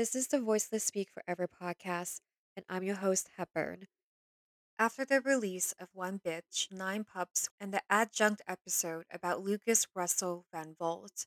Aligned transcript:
This 0.00 0.14
is 0.14 0.28
the 0.28 0.40
Voiceless 0.40 0.84
Speak 0.84 1.10
Forever 1.10 1.46
podcast, 1.46 2.22
and 2.56 2.64
I'm 2.70 2.82
your 2.82 2.96
host, 2.96 3.28
Hepburn. 3.36 3.86
After 4.78 5.04
the 5.04 5.20
release 5.20 5.74
of 5.78 5.88
One 5.92 6.18
Bitch, 6.18 6.72
Nine 6.72 7.04
Pups, 7.04 7.50
and 7.60 7.70
the 7.70 7.82
adjunct 7.90 8.40
episode 8.48 9.04
about 9.12 9.44
Lucas 9.44 9.86
Russell 9.94 10.46
Vanwoert, 10.54 11.26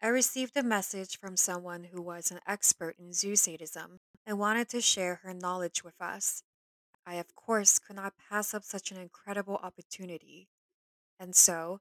I 0.00 0.06
received 0.06 0.56
a 0.56 0.62
message 0.62 1.18
from 1.18 1.36
someone 1.36 1.88
who 1.92 2.00
was 2.00 2.30
an 2.30 2.38
expert 2.46 2.94
in 2.96 3.12
zoo 3.12 3.34
sadism 3.34 3.98
and 4.24 4.38
wanted 4.38 4.68
to 4.68 4.80
share 4.80 5.18
her 5.24 5.34
knowledge 5.34 5.82
with 5.82 6.00
us. 6.00 6.44
I, 7.04 7.16
of 7.16 7.34
course, 7.34 7.80
could 7.80 7.96
not 7.96 8.14
pass 8.30 8.54
up 8.54 8.62
such 8.62 8.92
an 8.92 8.98
incredible 8.98 9.58
opportunity. 9.60 10.46
And 11.18 11.34
so, 11.34 11.80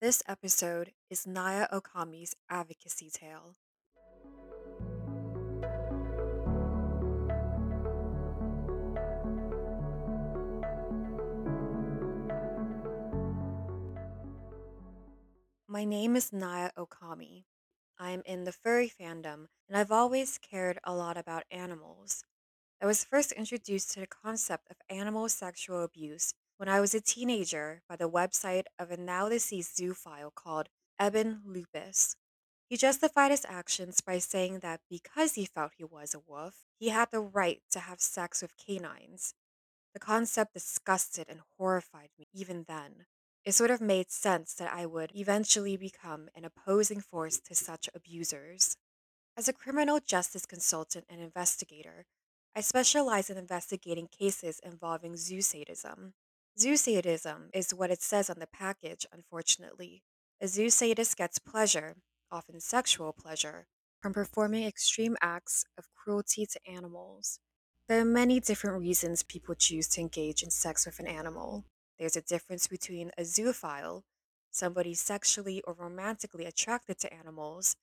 this 0.00 0.22
episode 0.28 0.92
is 1.10 1.26
Naia 1.26 1.68
Okami's 1.72 2.36
advocacy 2.48 3.10
tale. 3.10 3.56
My 15.72 15.84
name 15.84 16.16
is 16.16 16.32
Naia 16.32 16.72
Okami. 16.76 17.44
I'm 17.96 18.22
in 18.26 18.42
the 18.42 18.50
furry 18.50 18.90
fandom, 18.90 19.46
and 19.68 19.76
I've 19.76 19.92
always 19.92 20.36
cared 20.36 20.80
a 20.82 20.92
lot 20.92 21.16
about 21.16 21.44
animals. 21.48 22.24
I 22.82 22.86
was 22.86 23.04
first 23.04 23.30
introduced 23.30 23.92
to 23.92 24.00
the 24.00 24.08
concept 24.08 24.68
of 24.68 24.78
animal 24.88 25.28
sexual 25.28 25.84
abuse 25.84 26.34
when 26.56 26.68
I 26.68 26.80
was 26.80 26.92
a 26.92 27.00
teenager 27.00 27.82
by 27.88 27.94
the 27.94 28.10
website 28.10 28.64
of 28.80 28.90
a 28.90 28.96
now 28.96 29.28
deceased 29.28 29.78
zoophile 29.78 30.34
called 30.34 30.70
Eben 30.98 31.42
Lupus. 31.46 32.16
He 32.68 32.76
justified 32.76 33.30
his 33.30 33.46
actions 33.48 34.00
by 34.00 34.18
saying 34.18 34.58
that 34.62 34.80
because 34.90 35.36
he 35.36 35.44
felt 35.44 35.74
he 35.78 35.84
was 35.84 36.14
a 36.14 36.22
wolf, 36.26 36.64
he 36.80 36.88
had 36.88 37.12
the 37.12 37.20
right 37.20 37.62
to 37.70 37.78
have 37.78 38.00
sex 38.00 38.42
with 38.42 38.56
canines. 38.56 39.34
The 39.94 40.00
concept 40.00 40.54
disgusted 40.54 41.26
and 41.28 41.42
horrified 41.56 42.08
me 42.18 42.26
even 42.34 42.64
then. 42.66 43.06
It 43.44 43.52
sort 43.52 43.70
of 43.70 43.80
made 43.80 44.10
sense 44.10 44.52
that 44.54 44.72
I 44.72 44.84
would 44.84 45.12
eventually 45.14 45.76
become 45.76 46.28
an 46.34 46.44
opposing 46.44 47.00
force 47.00 47.38
to 47.40 47.54
such 47.54 47.88
abusers. 47.94 48.76
As 49.36 49.48
a 49.48 49.54
criminal 49.54 49.98
justice 49.98 50.44
consultant 50.44 51.06
and 51.08 51.20
investigator, 51.20 52.04
I 52.54 52.60
specialize 52.60 53.30
in 53.30 53.38
investigating 53.38 54.08
cases 54.08 54.60
involving 54.62 55.16
zoo 55.16 55.40
sadism. 55.40 56.14
Zoo 56.58 56.76
sadism 56.76 57.48
is 57.54 57.72
what 57.72 57.90
it 57.90 58.02
says 58.02 58.28
on 58.28 58.40
the 58.40 58.46
package, 58.46 59.06
unfortunately. 59.10 60.02
A 60.40 60.48
zoo 60.48 60.68
sadist 60.68 61.16
gets 61.16 61.38
pleasure, 61.38 61.96
often 62.30 62.60
sexual 62.60 63.12
pleasure, 63.12 63.66
from 64.02 64.12
performing 64.12 64.64
extreme 64.64 65.16
acts 65.22 65.64
of 65.78 65.88
cruelty 65.94 66.44
to 66.44 66.60
animals. 66.68 67.38
There 67.88 68.00
are 68.00 68.04
many 68.04 68.40
different 68.40 68.80
reasons 68.80 69.22
people 69.22 69.54
choose 69.54 69.88
to 69.88 70.00
engage 70.00 70.42
in 70.42 70.50
sex 70.50 70.84
with 70.84 70.98
an 70.98 71.06
animal. 71.06 71.64
There's 72.00 72.16
a 72.16 72.22
difference 72.22 72.66
between 72.66 73.12
a 73.16 73.22
zoophile, 73.22 74.02
somebody 74.50 74.94
sexually 74.94 75.62
or 75.62 75.74
romantically 75.74 76.46
attracted 76.46 76.98
to 77.00 77.14
animals, 77.14 77.76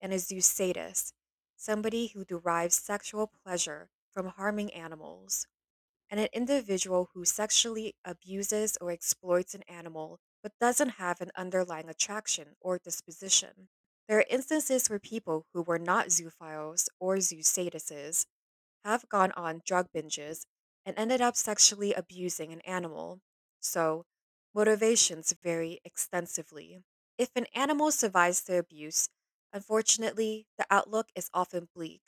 and 0.00 0.12
a 0.12 0.20
zoo 0.20 0.40
sadist, 0.40 1.14
somebody 1.56 2.08
who 2.08 2.24
derives 2.24 2.76
sexual 2.76 3.32
pleasure 3.44 3.90
from 4.12 4.28
harming 4.28 4.72
animals, 4.74 5.48
and 6.10 6.20
an 6.20 6.28
individual 6.32 7.10
who 7.14 7.24
sexually 7.24 7.96
abuses 8.04 8.78
or 8.80 8.90
exploits 8.92 9.54
an 9.54 9.62
animal 9.68 10.20
but 10.42 10.52
doesn't 10.60 10.90
have 10.90 11.20
an 11.20 11.32
underlying 11.36 11.88
attraction 11.88 12.56
or 12.60 12.78
disposition. 12.78 13.68
There 14.08 14.18
are 14.18 14.26
instances 14.30 14.90
where 14.90 15.00
people 15.00 15.46
who 15.54 15.62
were 15.62 15.78
not 15.78 16.08
zoophiles 16.08 16.88
or 17.00 17.20
zoo 17.20 17.38
sadists 17.38 18.26
have 18.84 19.08
gone 19.08 19.32
on 19.32 19.62
drug 19.66 19.88
binges 19.96 20.46
and 20.86 20.98
ended 20.98 21.20
up 21.20 21.36
sexually 21.36 21.94
abusing 21.94 22.52
an 22.52 22.60
animal. 22.62 23.20
So, 23.62 24.04
motivations 24.52 25.32
vary 25.32 25.80
extensively. 25.84 26.84
If 27.16 27.30
an 27.34 27.46
animal 27.54 27.92
survives 27.92 28.42
the 28.42 28.58
abuse, 28.58 29.08
unfortunately, 29.54 30.46
the 30.58 30.66
outlook 30.70 31.10
is 31.14 31.30
often 31.32 31.70
bleak. 31.74 32.02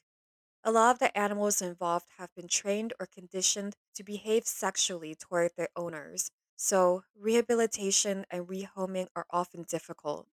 A 0.65 0.73
lot 0.73 0.93
of 0.97 0.99
the 0.99 1.17
animals 1.17 1.63
involved 1.63 2.09
have 2.19 2.35
been 2.35 2.49
trained 2.49 2.93
or 2.99 3.07
conditioned 3.07 3.77
to 3.95 4.03
behave 4.03 4.47
sexually 4.49 5.15
toward 5.15 5.53
their 5.57 5.69
owners, 5.77 6.31
so 6.57 7.05
rehabilitation 7.15 8.27
and 8.31 8.49
rehoming 8.49 9.09
are 9.15 9.27
often 9.31 9.63
difficult. 9.63 10.29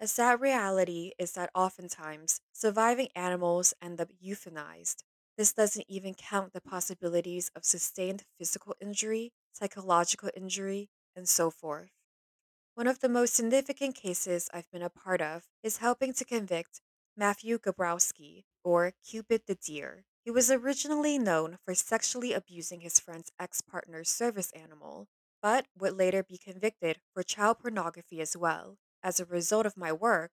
A 0.00 0.08
sad 0.08 0.40
reality 0.40 1.12
is 1.16 1.32
that 1.34 1.50
oftentimes 1.54 2.40
surviving 2.52 3.08
animals 3.14 3.72
end 3.80 4.00
up 4.00 4.10
euthanized. 4.20 5.04
This 5.36 5.52
doesn't 5.52 5.86
even 5.88 6.14
count 6.14 6.52
the 6.52 6.60
possibilities 6.60 7.50
of 7.54 7.64
sustained 7.64 8.24
physical 8.36 8.74
injury, 8.80 9.32
psychological 9.52 10.30
injury, 10.36 10.90
and 11.14 11.28
so 11.28 11.50
forth. 11.50 11.90
One 12.74 12.86
of 12.88 13.00
the 13.00 13.08
most 13.08 13.34
significant 13.34 13.94
cases 13.94 14.48
I've 14.52 14.70
been 14.70 14.82
a 14.82 14.90
part 14.90 15.20
of 15.20 15.48
is 15.62 15.78
helping 15.78 16.12
to 16.14 16.24
convict 16.24 16.80
Matthew 17.16 17.58
Gabrowski, 17.58 18.44
or 18.64 18.92
Cupid 19.04 19.42
the 19.46 19.54
Deer. 19.54 20.04
He 20.24 20.30
was 20.32 20.50
originally 20.50 21.18
known 21.18 21.58
for 21.64 21.74
sexually 21.74 22.32
abusing 22.32 22.80
his 22.80 22.98
friend's 22.98 23.30
ex 23.38 23.60
partner's 23.60 24.08
service 24.10 24.50
animal, 24.52 25.08
but 25.42 25.66
would 25.78 25.92
later 25.96 26.22
be 26.24 26.38
convicted 26.38 27.00
for 27.12 27.22
child 27.22 27.60
pornography 27.60 28.20
as 28.20 28.36
well. 28.36 28.78
As 29.02 29.20
a 29.20 29.24
result 29.26 29.66
of 29.66 29.76
my 29.76 29.92
work, 29.92 30.32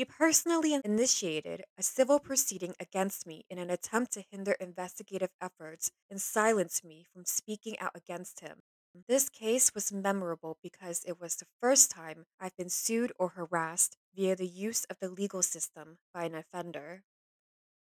he 0.00 0.04
personally 0.06 0.80
initiated 0.82 1.62
a 1.76 1.82
civil 1.82 2.18
proceeding 2.18 2.74
against 2.80 3.26
me 3.26 3.44
in 3.50 3.58
an 3.58 3.68
attempt 3.68 4.10
to 4.10 4.24
hinder 4.30 4.52
investigative 4.52 5.28
efforts 5.42 5.90
and 6.10 6.22
silence 6.22 6.82
me 6.82 7.04
from 7.12 7.26
speaking 7.26 7.78
out 7.78 7.90
against 7.94 8.40
him. 8.40 8.60
This 9.06 9.28
case 9.28 9.74
was 9.74 9.92
memorable 9.92 10.56
because 10.62 11.04
it 11.06 11.20
was 11.20 11.36
the 11.36 11.44
first 11.60 11.90
time 11.90 12.24
I've 12.40 12.56
been 12.56 12.70
sued 12.70 13.12
or 13.18 13.28
harassed 13.28 13.98
via 14.16 14.34
the 14.34 14.46
use 14.46 14.86
of 14.86 14.96
the 15.02 15.10
legal 15.10 15.42
system 15.42 15.98
by 16.14 16.24
an 16.24 16.34
offender. 16.34 17.02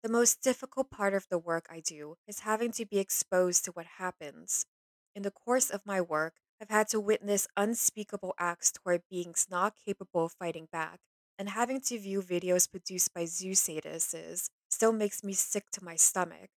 The 0.04 0.12
most 0.12 0.44
difficult 0.44 0.92
part 0.92 1.16
of 1.16 1.26
the 1.32 1.40
work 1.40 1.66
I 1.68 1.80
do 1.80 2.18
is 2.28 2.42
having 2.42 2.72
to 2.74 2.86
be 2.86 3.00
exposed 3.00 3.66
to 3.66 3.72
what 3.72 3.88
happens. 3.98 4.68
In 5.16 5.24
the 5.24 5.32
course 5.32 5.72
of 5.72 5.84
my 5.84 6.00
work, 6.00 6.36
I've 6.62 6.70
had 6.70 6.90
to 6.90 7.00
witness 7.00 7.48
unspeakable 7.58 8.36
acts 8.38 8.72
toward 8.72 9.02
beings 9.10 9.48
not 9.50 9.74
capable 9.84 10.26
of 10.26 10.34
fighting 10.34 10.68
back, 10.72 11.00
and 11.38 11.50
having 11.50 11.82
to 11.82 12.00
view 12.00 12.22
videos 12.22 12.70
produced 12.70 13.14
by 13.14 13.26
zoo 13.26 13.52
sadists 13.52 14.50
still 14.70 14.92
makes 14.94 15.24
me 15.24 15.34
sick 15.34 15.70
to 15.72 15.84
my 15.84 15.96
stomach. 15.96 16.50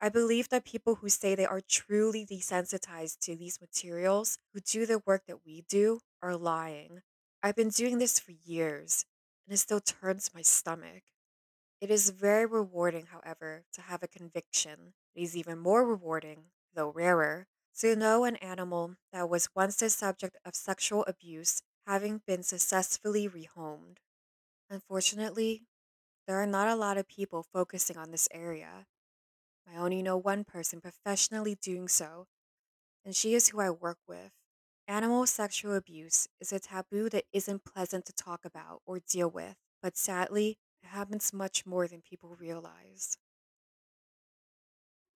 I 0.00 0.08
believe 0.08 0.48
that 0.50 0.64
people 0.64 0.96
who 0.96 1.08
say 1.08 1.34
they 1.34 1.46
are 1.46 1.60
truly 1.60 2.26
desensitized 2.26 3.18
to 3.20 3.36
these 3.36 3.60
materials, 3.60 4.38
who 4.52 4.60
do 4.60 4.86
the 4.86 5.02
work 5.06 5.24
that 5.26 5.44
we 5.44 5.62
do, 5.68 6.00
are 6.22 6.36
lying. 6.36 7.02
I've 7.42 7.56
been 7.56 7.68
doing 7.70 7.98
this 7.98 8.18
for 8.18 8.32
years, 8.32 9.04
and 9.46 9.54
it 9.54 9.58
still 9.58 9.80
turns 9.80 10.34
my 10.34 10.42
stomach. 10.42 11.04
It 11.80 11.90
is 11.90 12.10
very 12.10 12.46
rewarding, 12.46 13.06
however, 13.06 13.64
to 13.72 13.82
have 13.82 14.02
a 14.02 14.08
conviction. 14.08 14.94
It 15.14 15.22
is 15.22 15.36
even 15.36 15.58
more 15.58 15.84
rewarding, 15.84 16.52
though 16.72 16.90
rarer, 16.90 17.48
to 17.78 17.96
know 17.96 18.24
an 18.24 18.36
animal 18.36 18.96
that 19.12 19.28
was 19.28 19.54
once 19.54 19.76
the 19.76 19.90
subject 19.90 20.36
of 20.44 20.54
sexual 20.54 21.04
abuse 21.06 21.62
having 21.86 22.18
been 22.26 22.42
successfully 22.44 23.28
rehomed. 23.28 23.98
Unfortunately, 24.70 25.66
there 26.26 26.36
are 26.42 26.46
not 26.46 26.68
a 26.68 26.76
lot 26.76 26.98
of 26.98 27.08
people 27.08 27.42
focusing 27.42 27.96
on 27.96 28.10
this 28.12 28.28
area. 28.32 28.86
I 29.66 29.76
only 29.76 30.02
know 30.02 30.16
one 30.18 30.44
person 30.44 30.80
professionally 30.80 31.56
doing 31.56 31.88
so, 31.88 32.28
and 33.04 33.16
she 33.16 33.34
is 33.34 33.48
who 33.48 33.60
I 33.60 33.70
work 33.70 33.98
with. 34.08 34.32
Animal 34.88 35.26
sexual 35.26 35.74
abuse 35.76 36.28
is 36.40 36.52
a 36.52 36.60
taboo 36.60 37.10
that 37.10 37.26
isn't 37.32 37.64
pleasant 37.64 38.06
to 38.06 38.12
talk 38.14 38.44
about 38.44 38.82
or 38.86 39.00
deal 39.00 39.30
with, 39.30 39.56
but 39.82 39.96
sadly, 39.96 40.58
it 40.82 40.88
happens 40.88 41.32
much 41.32 41.66
more 41.66 41.88
than 41.88 42.02
people 42.02 42.36
realize. 42.36 43.18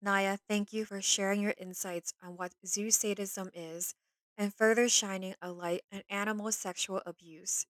Naia, 0.05 0.39
thank 0.39 0.73
you 0.73 0.85
for 0.85 1.03
sharing 1.03 1.41
your 1.41 1.55
insights 1.59 2.15
on 2.23 2.37
what 2.37 2.55
zoo 2.65 2.93
sadism 2.93 3.51
is 3.53 3.97
and 4.37 4.55
further 4.55 4.89
shining 4.89 5.35
a 5.43 5.51
light 5.51 5.83
on 5.91 6.05
animal 6.09 6.53
sexual 6.53 7.03
abuse. 7.05 7.67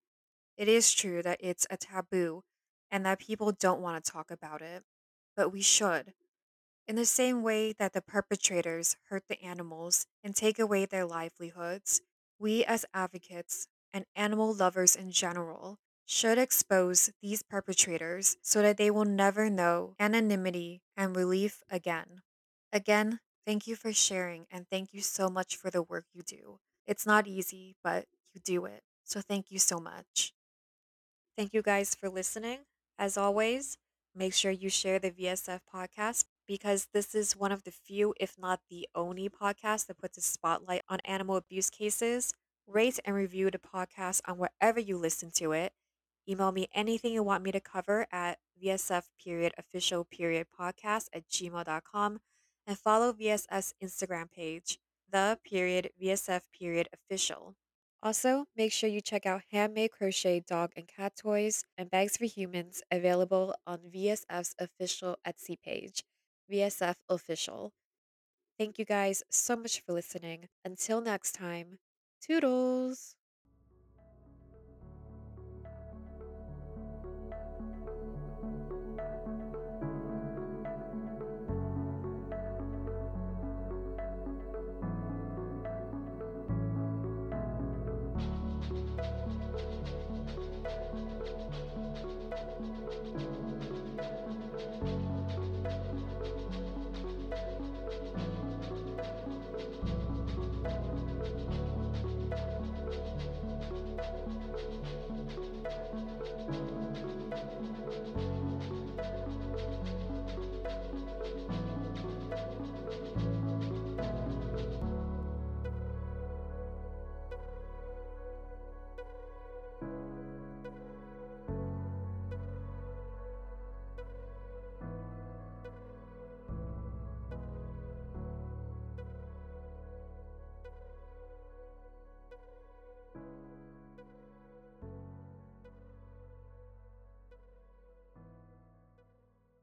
It 0.57 0.69
is 0.69 0.93
true 0.93 1.23
that 1.23 1.39
it's 1.41 1.67
a 1.71 1.77
taboo 1.77 2.43
and 2.91 3.05
that 3.07 3.19
people 3.21 3.53
don't 3.53 3.81
want 3.83 4.05
to 4.05 4.11
talk 4.13 4.31
about 4.31 4.63
it, 4.63 4.85
but 5.37 5.51
we 5.51 5.63
should. 5.63 6.15
In 6.87 6.97
the 6.97 7.07
same 7.07 7.43
way 7.43 7.73
that 7.75 7.93
the 7.93 8.03
perpetrators 8.03 8.97
hurt 9.09 9.29
the 9.29 9.41
animals 9.43 10.07
and 10.23 10.35
take 10.37 10.59
away 10.59 10.87
their 10.87 11.05
livelihoods, 11.07 12.01
we 12.39 12.65
as 12.65 12.85
advocates 12.95 13.69
and 13.93 14.07
animal 14.17 14.53
lovers 14.55 14.97
in 14.97 15.11
general 15.11 15.79
should 16.07 16.39
expose 16.39 17.11
these 17.23 17.43
perpetrators 17.43 18.37
so 18.43 18.61
that 18.63 18.77
they 18.77 18.91
will 18.91 19.05
never 19.07 19.49
know 19.51 19.95
anonymity 19.99 20.83
and 20.97 21.17
relief 21.17 21.63
again. 21.71 22.23
Again, 22.73 23.21
thank 23.47 23.67
you 23.67 23.77
for 23.77 23.93
sharing 23.93 24.47
and 24.51 24.69
thank 24.69 24.93
you 24.93 25.01
so 25.01 25.29
much 25.31 25.57
for 25.57 25.71
the 25.71 25.83
work 25.83 26.07
you 26.13 26.23
do. 26.23 26.61
It's 26.87 27.07
not 27.07 27.27
easy, 27.27 27.77
but 27.83 28.07
you 28.33 28.41
do 28.41 28.65
it. 28.67 28.83
So 29.05 29.21
thank 29.21 29.51
you 29.51 29.59
so 29.59 29.79
much. 29.79 30.35
Thank 31.37 31.53
you 31.55 31.63
guys 31.63 31.95
for 31.95 32.09
listening. 32.09 32.61
As 32.99 33.17
always, 33.17 33.77
make 34.15 34.35
sure 34.35 34.51
you 34.51 34.69
share 34.69 34.99
the 34.99 35.11
VSF 35.11 35.61
podcast 35.73 36.25
because 36.47 36.89
this 36.93 37.15
is 37.15 37.37
one 37.37 37.53
of 37.53 37.65
the 37.65 37.71
few, 37.73 38.15
if 38.21 38.39
not 38.39 38.61
the 38.71 38.89
only 38.95 39.29
podcast 39.29 39.87
that 39.87 39.99
puts 39.99 40.19
a 40.19 40.23
spotlight 40.23 40.83
on 40.89 41.01
animal 41.05 41.37
abuse 41.37 41.71
cases. 41.71 42.33
Rate 42.67 42.99
and 43.05 43.15
review 43.15 43.51
the 43.51 43.59
podcast 43.59 44.21
on 44.27 44.39
wherever 44.39 44.81
you 44.81 44.97
listen 44.97 45.31
to 45.33 45.53
it. 45.53 45.73
Email 46.29 46.53
me 46.53 46.69
anything 46.75 47.13
you 47.13 47.23
want 47.23 47.45
me 47.45 47.53
to 47.53 47.61
cover 47.61 48.07
at 48.11 48.39
VSF 48.63 49.05
period 49.23 49.53
official 49.59 50.05
period 50.05 50.47
podcast 50.59 51.09
at 51.13 51.29
gmail.com 51.29 52.21
and 52.67 52.79
follow 52.79 53.13
VSF's 53.13 53.75
Instagram 53.83 54.31
page, 54.31 54.79
the 55.11 55.39
period 55.45 55.91
VSF 56.01 56.43
period 56.59 56.89
official. 56.93 57.55
Also, 58.05 58.47
make 58.55 58.71
sure 58.73 58.89
you 58.89 59.01
check 59.01 59.27
out 59.27 59.43
handmade 59.51 59.91
crochet 59.91 60.39
dog 60.39 60.73
and 60.77 60.87
cat 60.87 61.17
toys 61.17 61.65
and 61.77 61.91
bags 61.91 62.17
for 62.17 62.25
humans 62.27 62.83
available 62.89 63.53
on 63.67 63.91
VSF's 63.91 64.55
official 64.61 65.17
Etsy 65.27 65.61
page, 65.61 66.05
VSF 66.49 66.99
Official. 67.09 67.73
Thank 68.59 68.79
you 68.79 68.85
guys 68.87 69.23
so 69.31 69.57
much 69.57 69.81
for 69.83 69.93
listening. 69.95 70.49
Until 70.65 71.01
next 71.01 71.33
time, 71.33 71.79
toodles! 72.21 73.17